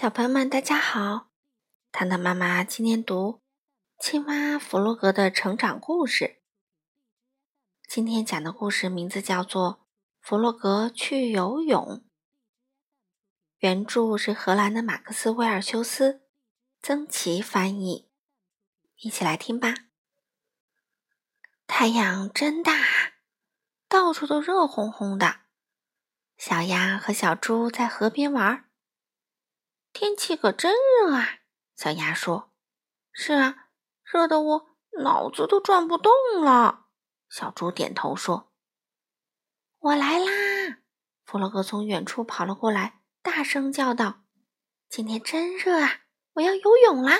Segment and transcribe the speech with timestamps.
[0.00, 1.30] 小朋友们，大家好！
[1.90, 3.42] 糖糖妈妈今天读
[4.04, 6.24] 《青蛙弗洛格的成长故事》。
[7.88, 9.72] 今天讲的故事名字叫做
[10.20, 11.84] 《弗洛格去游泳》。
[13.58, 16.22] 原著是荷兰的马克思·威尔修斯，
[16.80, 18.08] 曾琦翻译。
[18.98, 19.74] 一起来听吧。
[21.66, 22.72] 太阳真大，
[23.88, 25.40] 到处都热烘烘的。
[26.36, 28.67] 小鸭和小猪在河边玩。
[29.98, 31.40] 天气可真热啊！
[31.74, 32.52] 小鸭说
[33.10, 33.70] ：“是啊，
[34.04, 34.66] 热得我
[35.02, 36.86] 脑子都转不动了。”
[37.28, 38.52] 小猪点头说
[39.80, 40.30] ：“我来啦！”
[41.26, 44.20] 弗洛格从远处跑了过来，大声叫道
[44.88, 46.02] ：“今天真热啊！
[46.34, 47.18] 我要游泳啦！”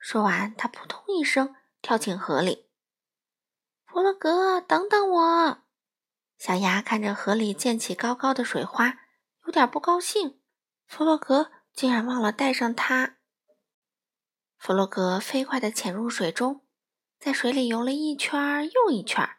[0.00, 2.70] 说完，他扑通一声跳进河里。
[3.84, 5.58] 弗洛格，等等我！
[6.38, 9.00] 小鸭看着河里溅起高高的水花，
[9.44, 10.40] 有点不高兴。
[10.86, 11.52] 弗洛格。
[11.78, 13.18] 竟然忘了带上它。
[14.56, 16.66] 弗洛格飞快地潜入水中，
[17.20, 19.36] 在水里游了一圈又一圈。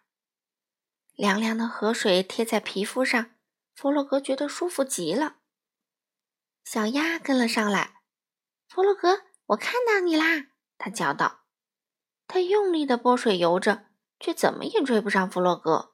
[1.15, 3.31] 凉凉的河水贴在皮肤上，
[3.75, 5.39] 弗洛格觉得舒服极了。
[6.63, 7.95] 小鸭跟了上来，
[8.69, 10.47] 弗洛格，我看到你啦！
[10.77, 11.41] 他叫道。
[12.25, 15.93] 他用力地拨水游着，却怎么也追不上弗洛格。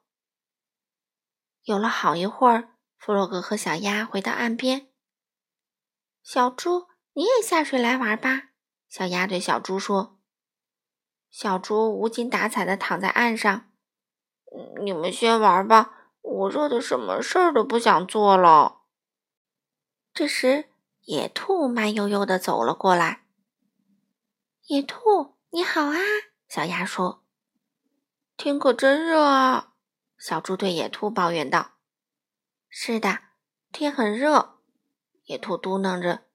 [1.63, 4.91] 游了好一会儿，弗洛格和小鸭回到岸边。
[6.27, 8.49] 小猪，你也下水来玩吧。”
[8.89, 10.17] 小鸭对小猪说。
[11.29, 13.71] 小猪无精打采地躺在岸上。
[14.81, 18.81] “你们先玩吧，我热的什么事儿都不想做了。”
[20.15, 20.71] 这时，
[21.03, 23.27] 野兔慢悠悠地走了过来。
[24.65, 25.97] “野兔，你好啊！”
[26.49, 27.23] 小鸭说。
[28.35, 29.73] “天可真热啊！”
[30.17, 31.73] 小猪对野兔抱怨道。
[32.67, 33.19] “是的，
[33.71, 34.53] 天很热。”
[35.25, 36.25] 野兔嘟囔着：“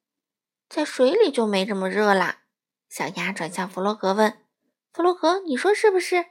[0.69, 2.43] 在水里就没这么热啦。”
[2.89, 4.45] 小鸭转向弗洛格问
[4.93, 6.27] ：“弗洛格，你说是不是？”“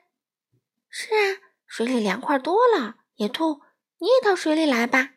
[0.89, 3.61] 是啊，水里凉快多了。”野兔，
[4.00, 5.16] 你也到水里来吧。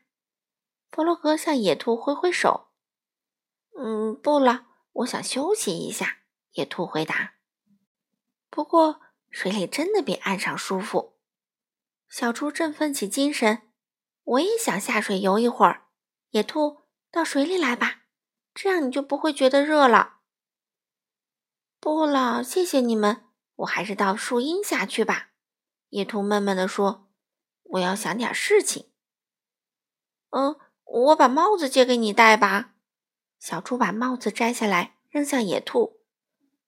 [0.91, 2.69] 弗洛格向野兔挥挥手。
[3.77, 6.19] “嗯，不了，我想休息一下。”
[6.53, 7.35] 野兔回答。
[8.51, 9.01] 不过
[9.31, 11.19] 水里真的比岸上舒服。
[12.09, 13.63] 小猪振奋起精神
[14.23, 15.87] ：“我也想下水游一会儿。”
[16.31, 16.82] 野兔。
[17.13, 18.05] 到水里来吧，
[18.55, 20.21] 这样你就不会觉得热了。
[21.79, 25.29] 不了，谢谢你们，我还是到树荫下去吧。
[25.91, 27.11] 野兔闷闷地说
[27.75, 28.91] ：“我要想点事情。”
[30.31, 32.73] 嗯，我把帽子借给你戴吧。
[33.39, 36.01] 小猪把帽子摘下来扔向野兔。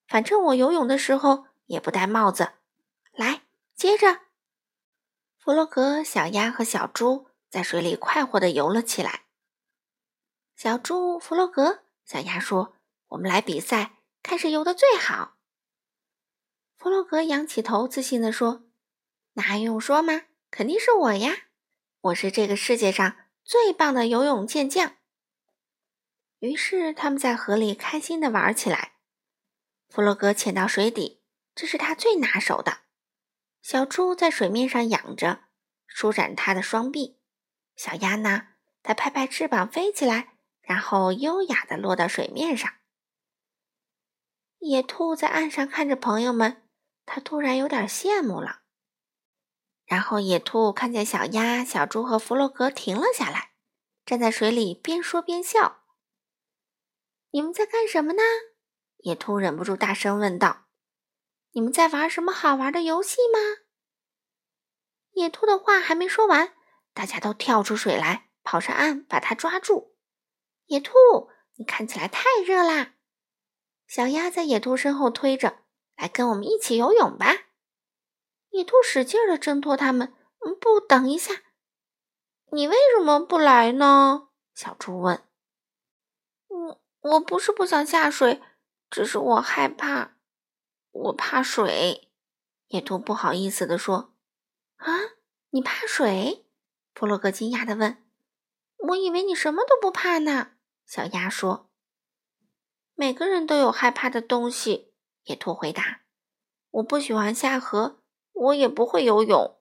[0.07, 2.51] 反正我游泳的时候也不戴帽子。
[3.13, 3.41] 来，
[3.75, 4.21] 接着。
[5.39, 9.24] 弗洛格、小鸭和小猪在水里快活地游了起来。
[10.65, 12.77] 小猪弗洛格，小鸭说
[13.09, 15.37] ：“我们来比赛，看谁游的最好。”
[16.75, 18.63] 弗洛格仰起头，自信地说
[19.33, 20.23] ：“那还用说吗？
[20.49, 21.35] 肯定是我呀！
[22.01, 24.95] 我是这个世界上最棒的游泳健将。”
[26.41, 28.93] 于是他们在河里开心地玩起来。
[29.87, 31.21] 弗洛格潜到水底，
[31.53, 32.79] 这是他最拿手的。
[33.61, 35.41] 小猪在水面上仰着，
[35.85, 37.19] 舒展它的双臂。
[37.75, 38.47] 小鸭呢？
[38.81, 40.31] 它拍拍翅膀飞起来。
[40.65, 42.71] 然后优雅地落到水面上。
[44.59, 46.63] 野兔在岸上看着朋友们，
[47.05, 48.61] 它突然有点羡慕了。
[49.85, 53.51] 然后野兔看见小鸭、小猪和弗洛格停了下来，
[54.03, 55.83] 站在水里边说边笑。
[57.29, 58.23] “你们在干什么呢？”
[59.05, 60.65] 野兔忍不住大声问道。
[61.53, 63.39] “你们在玩什么好玩的游戏吗？”
[65.13, 66.55] 野兔的话还没说完，
[66.95, 69.94] 大家都跳出水来，跑上岸把它抓住。
[70.67, 70.93] 野兔，
[71.55, 72.95] 你看起来太热啦！
[73.87, 75.59] 小鸭在野兔身后推着，
[75.95, 77.27] 来跟我们一起游泳吧。
[78.49, 80.13] 野兔使劲的挣脱他们。
[80.61, 81.41] 不，等一下，
[82.51, 84.29] 你为什么不来呢？
[84.53, 85.23] 小猪问。
[86.47, 88.41] 我我不是不想下水，
[88.89, 90.17] 只是我害怕，
[90.91, 92.09] 我怕水。
[92.67, 94.13] 野兔不好意思的说。
[94.77, 94.93] 啊，
[95.49, 96.45] 你怕水？
[96.93, 98.03] 弗洛格惊讶的问。
[98.89, 100.51] 我以为你什么都不怕呢。
[100.85, 101.69] 小鸭说
[102.93, 104.93] ：“每个人都有害怕的东西。”
[105.25, 106.01] 野兔回答
[106.69, 109.59] ：“我不喜欢下河，我也不会游泳。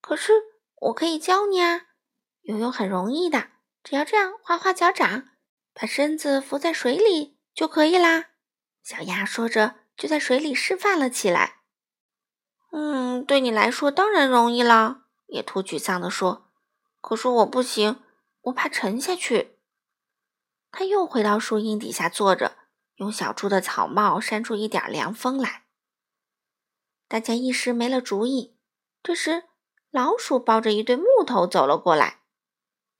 [0.00, 0.32] 可是
[0.76, 1.88] 我可以教你啊！
[2.42, 3.50] 游泳很容易的，
[3.82, 5.28] 只要这样划划脚掌，
[5.74, 8.30] 把身子浮在水里就可以啦。”
[8.82, 11.60] 小鸭说着，就在水里示范了起来。
[12.72, 16.50] “嗯，对你来说当然容易了。”野兔沮丧地说。
[17.02, 18.02] “可是我不行，
[18.42, 19.55] 我怕沉下去。”
[20.78, 22.58] 他又回到树荫底下坐着，
[22.96, 25.64] 用小猪的草帽扇出一点凉风来。
[27.08, 28.58] 大家一时没了主意。
[29.02, 29.44] 这时，
[29.90, 32.20] 老鼠抱着一堆木头走了过来。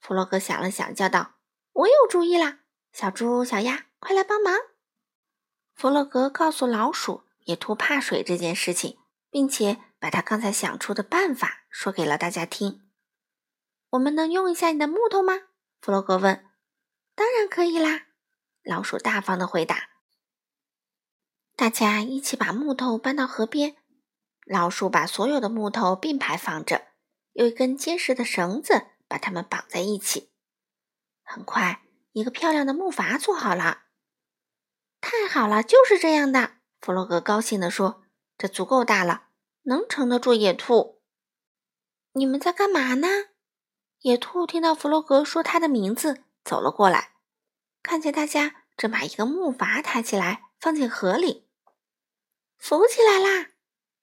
[0.00, 1.34] 弗洛格想了想，叫道
[1.74, 2.60] ：“我有主意啦！
[2.94, 4.54] 小猪、小鸭，快来帮忙！”
[5.76, 8.96] 弗洛格告诉老鼠野兔怕水这件事情，
[9.28, 12.88] 并且把他刚才想出的办法说给了大家听。
[13.90, 15.34] “我们能用一下你的木头吗？”
[15.82, 16.42] 弗洛格问。
[17.16, 18.06] “当然可以啦！”
[18.62, 19.88] 老鼠大方的回答。
[21.56, 23.76] 大家一起把木头搬到河边。
[24.44, 26.86] 老鼠把所有的木头并排放着，
[27.32, 30.30] 用一根结实的绳子把它们绑在一起。
[31.24, 31.82] 很快，
[32.12, 33.84] 一个漂亮的木筏做好了。
[35.00, 36.58] 太好了，就是这样的。
[36.80, 38.04] 弗洛格高兴地说
[38.38, 39.30] ：“这足够大了，
[39.62, 41.00] 能撑得住野兔。”
[42.12, 43.08] 你们在干嘛呢？
[44.00, 47.14] 野兔听到弗洛格说他的名字，走了过来，
[47.82, 51.48] 看见大家正把一个木筏抬起来放进河里，
[52.56, 53.48] 浮起来啦。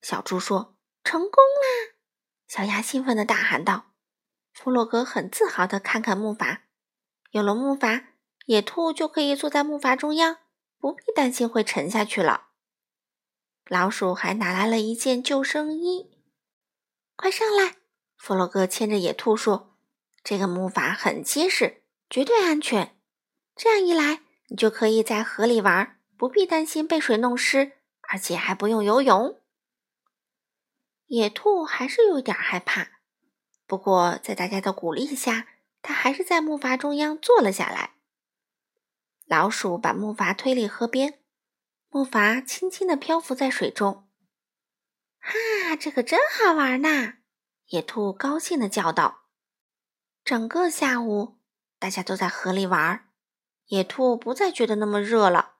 [0.01, 0.75] 小猪说
[1.05, 1.95] ：“成功啦！”
[2.45, 3.93] 小鸭兴奋地大喊道。
[4.51, 6.59] 弗洛格很自豪地看看木筏，
[7.31, 8.07] 有了木筏，
[8.45, 10.39] 野兔就可以坐在木筏中央，
[10.77, 12.49] 不必担心会沉下去了。
[13.67, 16.11] 老鼠还拿来了一件救生衣。
[17.15, 17.77] 快上来！
[18.17, 19.77] 弗洛格牵着野兔说
[20.21, 22.95] ：“这个木筏很结实，绝对安全。
[23.55, 27.73] 这样一来，你就可以在河里玩，不必担心被水弄湿，
[28.09, 29.39] 而且还不用游泳。”
[31.07, 32.87] 野兔还是有点害怕，
[33.67, 35.47] 不过在大家的鼓励下，
[35.81, 37.91] 它还是在木筏中央坐了下来。
[39.25, 41.19] 老鼠把木筏推离河边，
[41.89, 44.07] 木筏轻轻地漂浮在水中。
[45.19, 47.17] 哈，这可真好玩呐！
[47.67, 49.27] 野兔高兴地叫道。
[50.25, 51.37] 整个下午，
[51.83, 53.09] 大家都在河里玩，
[53.65, 55.55] 野兔不再觉得那么热了。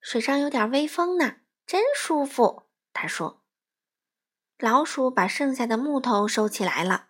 [0.00, 2.68] 水上有点微风呢，真舒服。
[2.92, 3.42] 他说。
[4.58, 7.08] 老鼠把剩下的木头收起来了。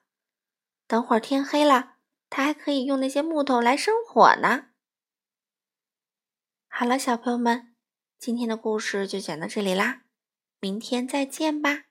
[0.87, 1.97] 等会儿天黑了，
[2.31, 4.69] 它还可以用那些木头来生火呢。
[6.67, 7.77] 好了，小朋友们，
[8.19, 10.05] 今天的故事就讲到这里啦，
[10.61, 11.90] 明天再见吧。